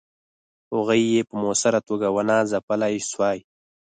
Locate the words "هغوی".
0.73-1.01